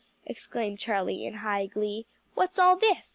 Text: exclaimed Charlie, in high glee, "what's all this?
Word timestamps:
exclaimed 0.25 0.79
Charlie, 0.79 1.27
in 1.27 1.35
high 1.35 1.67
glee, 1.67 2.07
"what's 2.33 2.57
all 2.57 2.75
this? 2.75 3.09